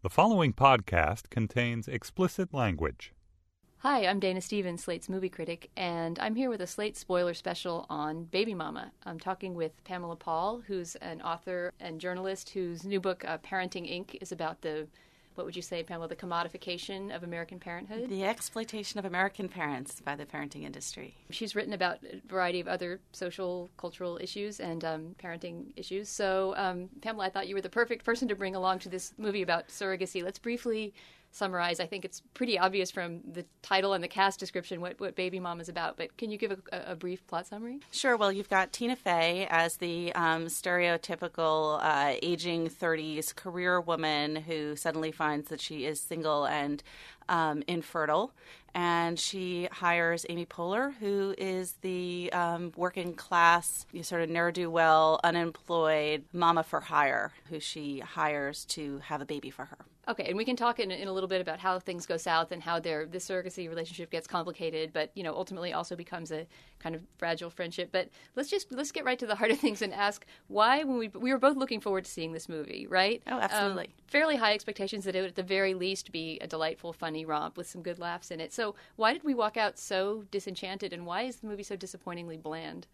[0.00, 3.12] The following podcast contains explicit language.
[3.78, 7.84] Hi, I'm Dana Stevens, Slate's movie critic, and I'm here with a Slate spoiler special
[7.90, 8.92] on Baby Mama.
[9.04, 13.90] I'm talking with Pamela Paul, who's an author and journalist whose new book, uh, Parenting
[13.92, 14.86] Inc., is about the
[15.38, 18.10] what would you say, Pamela, the commodification of American parenthood?
[18.10, 21.14] The exploitation of American parents by the parenting industry.
[21.30, 26.08] She's written about a variety of other social, cultural issues and um, parenting issues.
[26.08, 29.14] So, um, Pamela, I thought you were the perfect person to bring along to this
[29.16, 30.24] movie about surrogacy.
[30.24, 30.92] Let's briefly
[31.30, 31.80] summarize.
[31.80, 35.40] I think it's pretty obvious from the title and the cast description what, what Baby
[35.40, 37.80] Mama is about, but can you give a, a brief plot summary?
[37.90, 38.16] Sure.
[38.16, 44.76] Well, you've got Tina Fey as the um, stereotypical uh, aging 30s career woman who
[44.76, 46.82] suddenly finds that she is single and
[47.28, 48.32] um, infertile.
[48.74, 54.70] And she hires Amy Poehler, who is the um, working class, sort of ne'er do
[54.70, 59.78] well, unemployed mama for hire, who she hires to have a baby for her.
[60.08, 62.50] Okay, and we can talk in, in a little bit about how things go south
[62.50, 66.46] and how their the surrogacy relationship gets complicated, but you know ultimately also becomes a
[66.78, 67.90] kind of fragile friendship.
[67.92, 70.96] But let's just let's get right to the heart of things and ask why when
[70.96, 73.22] we we were both looking forward to seeing this movie, right?
[73.26, 73.84] Oh, absolutely.
[73.84, 77.17] Um, fairly high expectations that it would at the very least be a delightful, funny
[77.24, 78.52] romp with some good laughs in it.
[78.52, 82.36] So why did we walk out so disenchanted, and why is the movie so disappointingly
[82.36, 82.86] bland?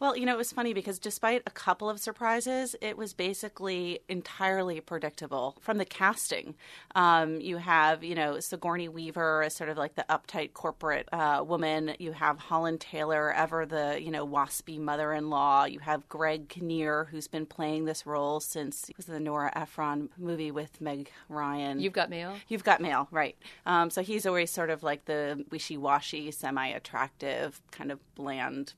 [0.00, 4.00] Well, you know, it was funny because despite a couple of surprises, it was basically
[4.08, 6.54] entirely predictable from the casting.
[6.94, 11.44] Um, you have, you know, Sigourney Weaver as sort of like the uptight corporate uh,
[11.46, 11.94] woman.
[11.98, 15.64] You have Holland Taylor, ever the, you know, waspy mother in law.
[15.64, 20.50] You have Greg Kinnear, who's been playing this role since was the Nora Ephron movie
[20.50, 21.78] with Meg Ryan.
[21.78, 22.36] You've got mail?
[22.48, 23.36] You've got mail, right.
[23.68, 28.72] Um, so he's always sort of like the wishy washy, semi attractive, kind of bland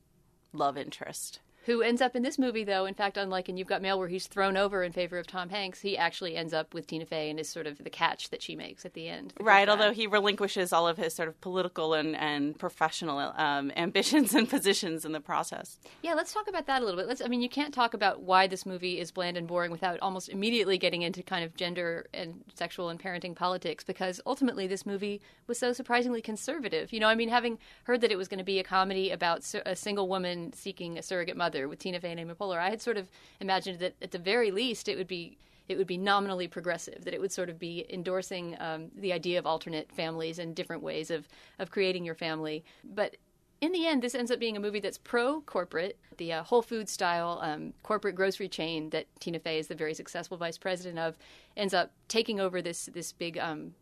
[0.53, 1.39] love interest
[1.71, 4.09] who ends up in this movie, though, in fact, unlike in You've Got Mail, where
[4.09, 7.31] he's thrown over in favor of Tom Hanks, he actually ends up with Tina Fey
[7.31, 9.35] and is sort of the catch that she makes at the end.
[9.37, 13.71] The right, although he relinquishes all of his sort of political and, and professional um,
[13.77, 15.79] ambitions and positions in the process.
[16.03, 17.07] Yeah, let's talk about that a little bit.
[17.07, 20.01] Let's, I mean, you can't talk about why this movie is bland and boring without
[20.01, 24.85] almost immediately getting into kind of gender and sexual and parenting politics, because ultimately this
[24.85, 26.93] movie was so surprisingly conservative.
[26.93, 29.47] You know, I mean, having heard that it was going to be a comedy about
[29.65, 32.81] a single woman seeking a surrogate mother with Tina Fey and Amy Poehler, I had
[32.81, 33.11] sort of
[33.41, 35.39] imagined that at the very least it would be
[35.69, 39.39] it would be nominally progressive, that it would sort of be endorsing um, the idea
[39.39, 41.29] of alternate families and different ways of,
[41.61, 42.65] of creating your family.
[42.83, 43.19] But
[43.61, 45.97] in the end, this ends up being a movie that's pro corporate.
[46.17, 49.95] The uh, Whole Food style um, corporate grocery chain that Tina Fey is the very
[49.95, 51.17] successful vice president of
[51.57, 53.75] ends up taking over this this big um,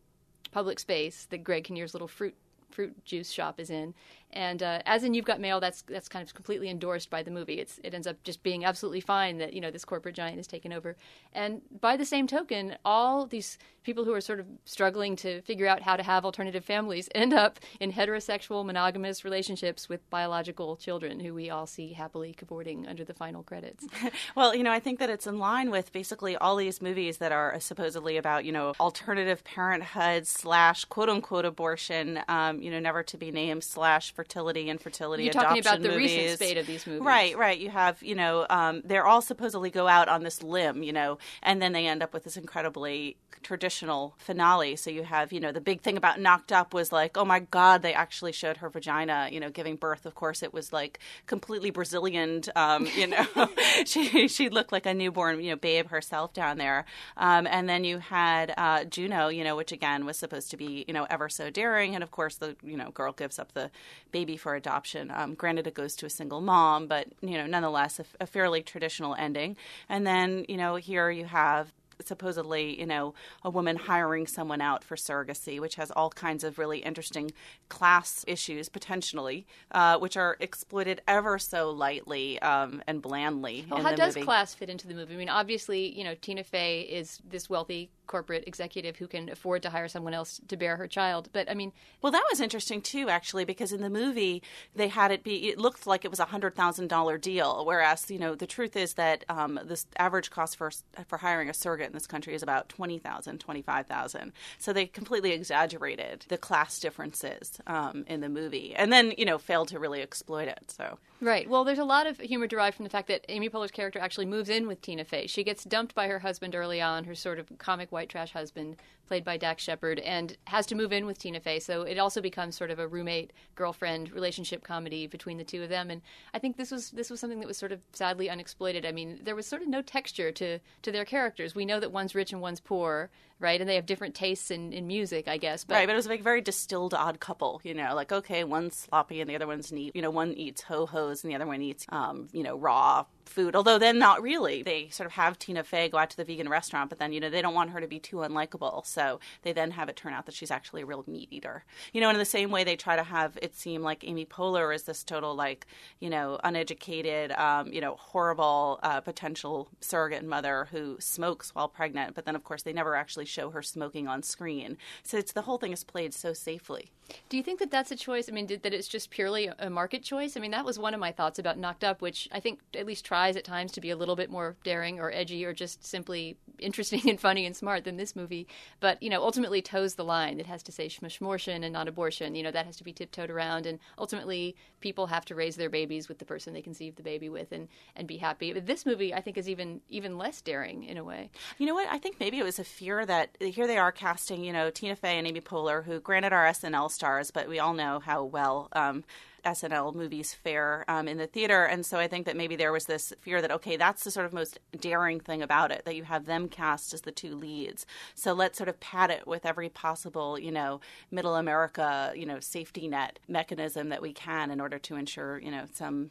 [0.50, 2.34] public space that Greg Kinnear's little fruit
[2.70, 3.94] fruit juice shop is in.
[4.32, 7.30] And uh, as in You've Got Mail, that's that's kind of completely endorsed by the
[7.30, 7.60] movie.
[7.60, 10.46] It's it ends up just being absolutely fine that you know this corporate giant is
[10.46, 10.96] taken over.
[11.32, 15.66] And by the same token, all these people who are sort of struggling to figure
[15.66, 21.20] out how to have alternative families end up in heterosexual monogamous relationships with biological children
[21.20, 23.86] who we all see happily cavorting under the final credits.
[24.36, 27.32] well, you know, I think that it's in line with basically all these movies that
[27.32, 33.02] are supposedly about you know alternative parenthood slash quote unquote abortion, um, you know, never
[33.04, 36.18] to be named slash fertility and fertility You're adoption talking about the movies.
[36.18, 37.02] recent spate of these movies.
[37.02, 37.56] Right, right.
[37.56, 41.18] You have, you know, um, they're all supposedly go out on this limb, you know,
[41.40, 44.74] and then they end up with this incredibly traditional finale.
[44.74, 47.38] So you have, you know, the big thing about Knocked Up was like, oh my
[47.38, 50.04] God, they actually showed her vagina, you know, giving birth.
[50.04, 53.24] Of course, it was like completely Brazilian, um, you know,
[53.86, 56.84] she she looked like a newborn, you know, babe herself down there.
[57.16, 60.84] Um, and then you had uh, Juno, you know, which again was supposed to be,
[60.88, 63.70] you know, ever so daring, and of course the you know girl gives up the
[64.10, 65.10] baby for adoption.
[65.14, 68.62] Um, granted, it goes to a single mom, but you know, nonetheless, a, a fairly
[68.62, 69.56] traditional ending.
[69.88, 71.72] And then you know, here you have
[72.04, 76.58] supposedly, you know, a woman hiring someone out for surrogacy, which has all kinds of
[76.58, 77.32] really interesting
[77.68, 83.66] class issues potentially, uh, which are exploited ever so lightly um, and blandly.
[83.68, 84.24] Well, how does movie.
[84.24, 85.14] class fit into the movie?
[85.14, 89.62] I mean, obviously, you know, Tina Fey is this wealthy corporate executive who can afford
[89.62, 91.28] to hire someone else to bear her child.
[91.32, 91.72] But I mean,
[92.02, 94.42] well, that was interesting too, actually, because in the movie
[94.74, 95.48] they had it be.
[95.48, 98.74] It looked like it was a hundred thousand dollar deal, whereas you know the truth
[98.74, 100.72] is that um, the average cost for
[101.06, 104.32] for hiring a surrogate in this country is about twenty thousand, twenty five thousand.
[104.58, 109.38] So they completely exaggerated the class differences um, in the movie, and then you know
[109.38, 110.72] failed to really exploit it.
[110.76, 111.50] So Right.
[111.50, 114.26] Well, there's a lot of humor derived from the fact that Amy Poehler's character actually
[114.26, 115.26] moves in with Tina Fey.
[115.26, 118.76] She gets dumped by her husband early on, her sort of comic white trash husband,
[119.08, 121.58] played by Dax Shepard, and has to move in with Tina Fey.
[121.58, 125.70] So it also becomes sort of a roommate girlfriend relationship comedy between the two of
[125.70, 125.90] them.
[125.90, 126.02] And
[126.34, 128.86] I think this was this was something that was sort of sadly unexploited.
[128.86, 131.52] I mean, there was sort of no texture to to their characters.
[131.52, 133.60] We know that one's rich and one's poor, right?
[133.60, 135.64] And they have different tastes in, in music, I guess.
[135.64, 135.74] But...
[135.74, 137.60] Right, but it was like a very distilled odd couple.
[137.64, 139.94] You know, like okay, one's sloppy and the other one's neat.
[139.94, 143.04] You know, one eats ho hos and the other one eats, um, you know, raw
[143.28, 143.54] food.
[143.54, 144.62] Although then not really.
[144.62, 147.20] They sort of have Tina Fey go out to the vegan restaurant, but then you
[147.20, 150.12] know they don't want her to be too unlikable, so they then have it turn
[150.12, 151.64] out that she's actually a real meat eater.
[151.92, 154.74] You know, in the same way they try to have it seem like Amy Poehler
[154.74, 155.66] is this total like
[156.00, 162.14] you know uneducated, um, you know horrible uh, potential surrogate mother who smokes while pregnant,
[162.14, 164.76] but then of course they never actually show her smoking on screen.
[165.02, 166.90] So it's the whole thing is played so safely.
[167.28, 168.28] Do you think that that's a choice?
[168.28, 170.36] I mean, did, that it's just purely a market choice?
[170.36, 172.86] I mean, that was one of my thoughts about Knocked Up, which I think at
[172.86, 175.84] least tries at times to be a little bit more daring or edgy or just
[175.84, 178.46] simply interesting and funny and smart than this movie.
[178.78, 180.38] But, you know, ultimately toes the line.
[180.38, 182.36] It has to say schmortion and not abortion.
[182.36, 183.66] You know, that has to be tiptoed around.
[183.66, 187.28] And ultimately, people have to raise their babies with the person they conceive the baby
[187.28, 187.66] with and,
[187.96, 188.52] and be happy.
[188.52, 191.30] But this movie, I think, is even even less daring in a way.
[191.58, 191.88] You know what?
[191.90, 194.94] I think maybe it was a fear that here they are casting, you know, Tina
[194.94, 198.68] Fey and Amy Poehler, who granted are SNL stars, but we all know how well
[198.72, 199.02] um,
[199.44, 201.64] SNL movies fare um, in the theater.
[201.64, 204.26] And so I think that maybe there was this fear that, okay, that's the sort
[204.26, 207.86] of most daring thing about it, that you have them cast as the two leads.
[208.14, 210.80] So let's sort of pad it with every possible, you know,
[211.10, 215.50] middle America, you know, safety net mechanism that we can in order to ensure, you
[215.50, 216.10] know, some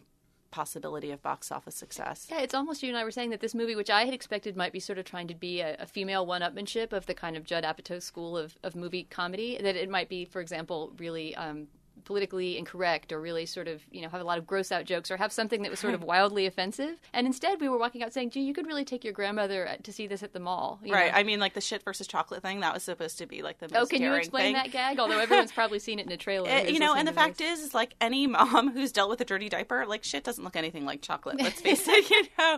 [0.51, 2.27] possibility of box office success.
[2.31, 4.55] Yeah, it's almost you and I were saying that this movie, which I had expected
[4.55, 7.43] might be sort of trying to be a, a female one-upmanship of the kind of
[7.43, 11.67] Judd Apatow school of, of movie comedy, that it might be, for example, really um,
[12.07, 15.11] politically incorrect or really sort of you know have a lot of gross out jokes
[15.11, 16.97] or have something that was sort of wildly offensive.
[17.13, 19.91] And instead we were walking out saying gee you could really take your grandmother to
[19.91, 21.11] see this at the mall right.
[21.11, 21.19] know?
[21.19, 23.67] i mean like the shit versus chocolate thing that was supposed to be like the
[23.67, 24.53] most oh can you explain thing.
[24.53, 24.99] that gag?
[24.99, 27.59] Although everyone's probably seen it in a trailer uh, you know and the fact is
[27.59, 30.85] is like any mom who's dealt with a dirty diaper like shit doesn't look anything
[30.85, 32.57] like chocolate let's face it you know?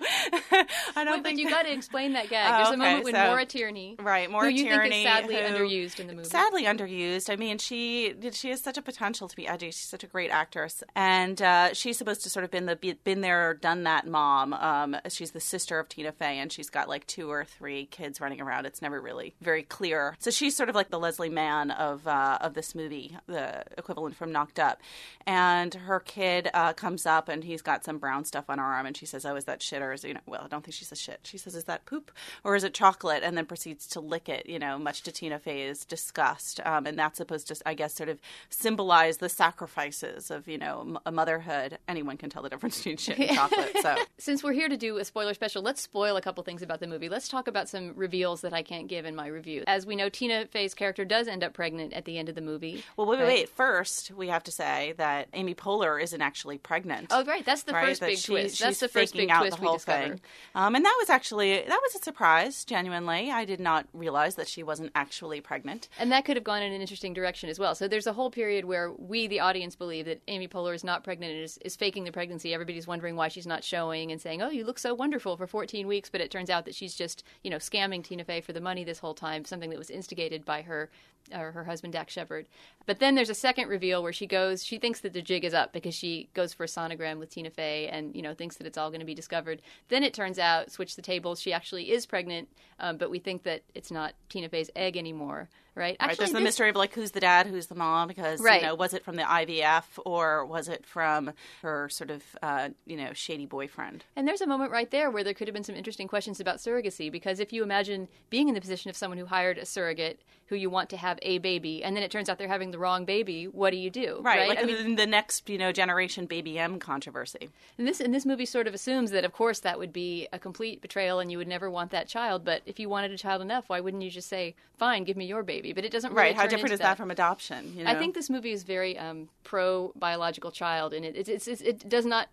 [0.95, 2.53] I don't Wait, think but you got to explain that gag.
[2.53, 5.07] There's oh, okay, a moment when so, Maura Tierney right Maura who you Tierney think
[5.07, 6.29] is sadly who, underused in the movie.
[6.29, 7.31] Sadly underused.
[7.31, 10.83] I mean she she has such a potential to be she's such a great actress,
[10.95, 14.53] and uh, she's supposed to sort of been the been there, done that mom.
[14.53, 18.21] Um, she's the sister of Tina Fey, and she's got like two or three kids
[18.21, 18.65] running around.
[18.65, 20.15] It's never really very clear.
[20.19, 24.15] So she's sort of like the Leslie Mann of uh, of this movie, the equivalent
[24.15, 24.81] from Knocked Up.
[25.25, 28.85] And her kid uh, comes up, and he's got some brown stuff on her arm,
[28.85, 30.75] and she says, "Oh, is that shit or is you know?" Well, I don't think
[30.75, 31.19] she says shit.
[31.23, 32.11] She says, "Is that poop
[32.43, 34.47] or is it chocolate?" And then proceeds to lick it.
[34.47, 36.59] You know, much to Tina Fey's disgust.
[36.65, 38.19] Um, and that's supposed to, I guess, sort of
[38.49, 43.19] symbolize the sacrifices of you know a motherhood, anyone can tell the difference between shit
[43.19, 43.77] and chocolate.
[43.81, 46.79] So since we're here to do a spoiler special, let's spoil a couple things about
[46.79, 47.09] the movie.
[47.09, 49.63] Let's talk about some reveals that I can't give in my review.
[49.67, 52.41] As we know, Tina Fey's character does end up pregnant at the end of the
[52.41, 52.83] movie.
[52.97, 53.27] Well, wait, right?
[53.27, 53.49] wait.
[53.49, 57.07] First, we have to say that Amy Poehler isn't actually pregnant.
[57.11, 57.45] Oh, right.
[57.45, 57.87] That's the right?
[57.87, 58.59] first that big she, twist.
[58.59, 60.03] That's the first big out twist the whole we discover.
[60.03, 60.21] Thing.
[60.55, 62.65] Um, and that was actually that was a surprise.
[62.65, 65.89] Genuinely, I did not realize that she wasn't actually pregnant.
[65.97, 67.75] And that could have gone in an interesting direction as well.
[67.75, 71.03] So there's a whole period where we, the audience, believe that Amy Poehler is not
[71.03, 72.53] pregnant and is, is faking the pregnancy.
[72.53, 75.87] Everybody's wondering why she's not showing and saying, "Oh, you look so wonderful for 14
[75.87, 78.61] weeks," but it turns out that she's just, you know, scamming Tina Fey for the
[78.61, 79.45] money this whole time.
[79.45, 80.89] Something that was instigated by her
[81.33, 82.47] or her husband Dax Shepard.
[82.85, 85.53] But then there's a second reveal where she goes, she thinks that the jig is
[85.53, 88.67] up because she goes for a sonogram with Tina Fey and you know thinks that
[88.67, 89.61] it's all going to be discovered.
[89.89, 92.49] Then it turns out, switch the tables, she actually is pregnant,
[92.79, 95.49] um, but we think that it's not Tina Fey's egg anymore
[95.79, 95.95] right?
[95.99, 96.17] Actually, right.
[96.17, 98.61] There's the mystery of like who's the dad, who's the mom, because right.
[98.61, 102.69] you know, was it from the IVF or was it from her sort of uh,
[102.85, 104.03] you know shady boyfriend?
[104.15, 106.57] And there's a moment right there where there could have been some interesting questions about
[106.57, 110.19] surrogacy, because if you imagine being in the position of someone who hired a surrogate
[110.47, 112.77] who you want to have a baby, and then it turns out they're having the
[112.77, 114.19] wrong baby, what do you do?
[114.21, 114.49] Right, right?
[114.49, 117.49] like I mean, the next you know generation baby M controversy.
[117.77, 120.39] And this and this movie sort of assumes that of course that would be a
[120.39, 122.45] complete betrayal, and you would never want that child.
[122.45, 125.25] But if you wanted a child enough, why wouldn't you just say, "Fine, give me
[125.25, 125.73] your baby"?
[125.73, 126.35] But it doesn't really right.
[126.35, 126.91] How different is that.
[126.91, 126.97] that.
[126.97, 127.73] from adoption?
[127.75, 127.89] You know?
[127.89, 131.89] I think this movie is very um, pro biological child, and it, it, it, it
[131.89, 132.27] does not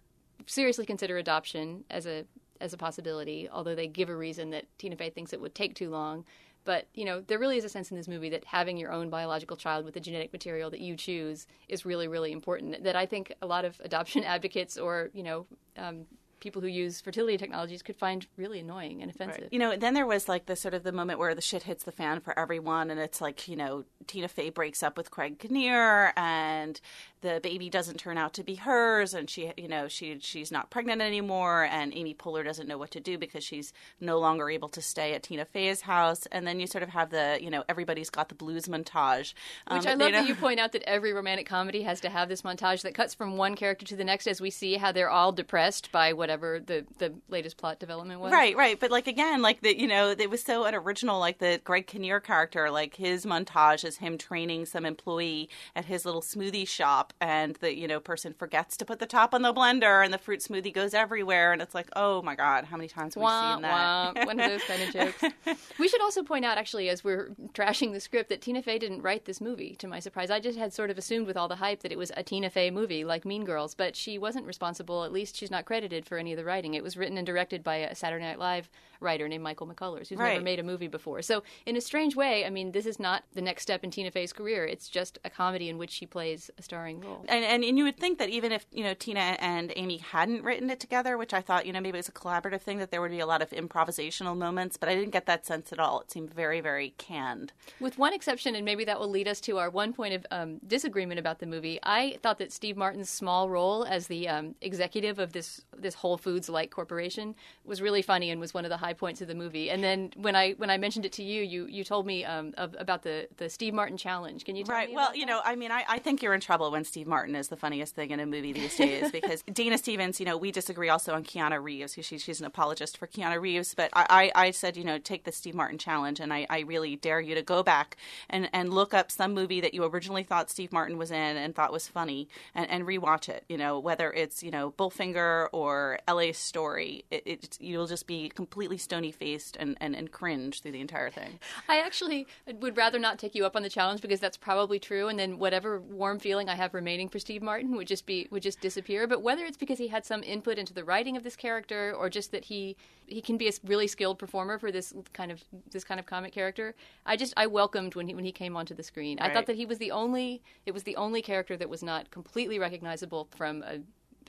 [0.47, 2.25] seriously consider adoption as a
[2.61, 3.49] as a possibility.
[3.51, 6.25] Although they give a reason that Tina Fey thinks it would take too long.
[6.67, 9.09] But you know, there really is a sense in this movie that having your own
[9.09, 12.83] biological child with the genetic material that you choose is really, really important.
[12.83, 15.47] That I think a lot of adoption advocates or you know
[15.79, 16.07] um,
[16.41, 19.43] people who use fertility technologies could find really annoying and offensive.
[19.43, 19.53] Right.
[19.53, 21.85] You know, then there was like the sort of the moment where the shit hits
[21.85, 25.39] the fan for everyone, and it's like you know Tina Fey breaks up with Greg
[25.39, 26.81] Kinnear, and
[27.23, 30.71] the baby doesn't turn out to be hers, and she you know she she's not
[30.71, 34.69] pregnant anymore, and Amy Poehler doesn't know what to do because she's no longer able
[34.71, 37.65] to stay at Tina Fey's house, and then you sort of have the you know
[37.69, 39.35] everybody's got the blues montage,
[39.67, 42.29] um, which I love that you point out that every romantic comedy has to have
[42.29, 45.11] this montage that cuts from one character to the next as we see how they're
[45.11, 48.33] all depressed by whatever the the latest plot development was.
[48.33, 51.19] Right, right, but like again, like the you know it was so unoriginal.
[51.19, 56.05] Like the Greg Kinnear character, like his montage is him training some employee at his
[56.05, 59.53] little smoothie shop, and the you know person forgets to put the top on the
[59.53, 62.89] blender, and the fruit smoothie goes everywhere, and it's like, oh my god, how many
[62.89, 64.15] times have we seen that?
[64.17, 64.25] Wah.
[64.25, 65.69] One of those kind of jokes.
[65.79, 69.03] we should also point out, actually, as we're trashing the script, that Tina Fey didn't
[69.03, 69.75] write this movie.
[69.77, 71.99] To my surprise, I just had sort of assumed with all the hype that it
[71.99, 75.05] was a Tina Fey movie like Mean Girls, but she wasn't responsible.
[75.05, 76.75] At least she's not credited for any of the writing.
[76.75, 78.69] It was written and directed by a Saturday Night Live
[79.01, 80.35] writer named Michael McCullers, who's right.
[80.35, 81.23] never made a movie before.
[81.23, 84.11] So, in a strange way, I mean, this is not the next step in Tina
[84.11, 84.67] Fey's career.
[84.67, 87.25] It's just a comedy in which she plays a starring role.
[87.29, 90.43] And, and, and you would think that even if you know Tina and Amy hadn't
[90.43, 92.91] written it together, which I thought you know maybe it was a collaborative thing, that
[92.91, 94.77] there would be a lot of improvisational moments.
[94.77, 96.01] But I didn't get that sense at all.
[96.01, 97.53] It seemed very very canned.
[97.81, 100.59] With one exception, and maybe that will lead us to our one point of um,
[100.67, 101.79] disagreement about the movie.
[101.85, 106.19] I thought that Steve Martin's small role as the um, executive of this this Whole
[106.19, 109.35] Foods like corporation was really funny and was one of the high points of the
[109.35, 109.71] movie.
[109.71, 112.53] And then when I when I mentioned it to you, you you told me um,
[112.57, 114.45] of, about the the Steve Martin challenge.
[114.45, 114.93] Can you tell right?
[114.93, 117.49] well, you know, I mean, I, I think you're in trouble when Steve Martin is
[117.49, 120.89] the funniest thing in a movie these days because Dana Stevens, you know, we disagree
[120.89, 121.97] also on Keanu Reeves.
[122.01, 125.25] She, she's an apologist for Keanu Reeves, but I, I, I said, you know, take
[125.25, 127.97] the Steve Martin challenge, and I, I really dare you to go back
[128.29, 131.55] and, and look up some movie that you originally thought Steve Martin was in and
[131.55, 133.45] thought was funny, and, and rewatch it.
[133.49, 136.33] You know, whether it's you know Bowfinger or L.A.
[136.33, 140.81] Story, it, it you'll just be completely stony faced and, and, and cringe through the
[140.81, 141.39] entire thing.
[141.69, 142.27] I actually
[142.61, 145.39] would rather not take you up on the challenge because that's probably true, and then
[145.39, 149.07] whatever warm feeling I have remaining for Steve Martin would just be would just disappear.
[149.07, 152.09] But whether it's because he had some input into the writing of this character, or
[152.11, 155.85] just that he he can be a really skilled performer for this kind of this
[155.85, 158.83] kind of comic character, I just I welcomed when he when he came onto the
[158.83, 159.19] screen.
[159.19, 159.31] Right.
[159.31, 162.11] I thought that he was the only it was the only character that was not
[162.11, 163.81] completely recognizable from a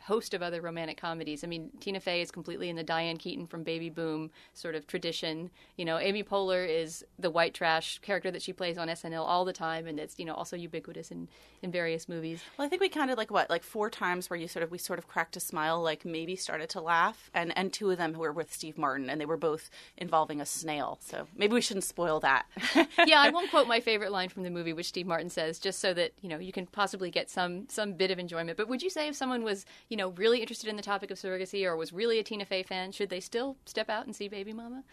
[0.07, 1.43] host of other romantic comedies.
[1.43, 4.87] I mean, Tina Fey is completely in the Diane Keaton from Baby Boom sort of
[4.87, 5.51] tradition.
[5.75, 9.43] You know, Amy Poehler is the white trash character that she plays on SNL all
[9.43, 11.27] the time, and it's you know also ubiquitous in
[11.61, 12.41] in various movies.
[12.57, 14.77] Well, I think we counted like what, like four times where you sort of we
[14.77, 18.13] sort of cracked a smile, like maybe started to laugh, and and two of them
[18.13, 20.99] were with Steve Martin, and they were both involving a snail.
[21.01, 22.45] So maybe we shouldn't spoil that.
[23.05, 25.79] yeah, I won't quote my favorite line from the movie, which Steve Martin says, just
[25.79, 28.55] so that you know you can possibly get some some bit of enjoyment.
[28.55, 31.17] But would you say if someone was you know really interested in the topic of
[31.17, 34.27] surrogacy or was really a Tina Fey fan, should they still step out and see
[34.29, 34.83] Baby Mama?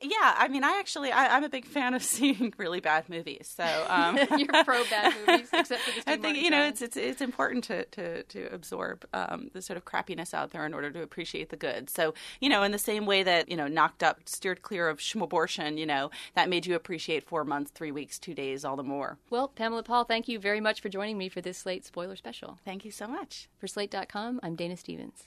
[0.00, 3.52] Yeah, I mean, I actually, I, am a big fan of seeing really bad movies.
[3.54, 6.02] So um, you're pro bad movies, except for the.
[6.10, 9.76] I think you know it's it's it's important to to to absorb um, the sort
[9.76, 11.90] of crappiness out there in order to appreciate the good.
[11.90, 15.00] So you know, in the same way that you know, knocked up, steered clear of
[15.20, 18.82] abortion, you know, that made you appreciate four months, three weeks, two days, all the
[18.82, 19.18] more.
[19.30, 22.58] Well, Pamela Paul, thank you very much for joining me for this Slate spoiler special.
[22.64, 23.48] Thank you so much.
[23.58, 25.26] For Slate.com, I'm Dana Stevens.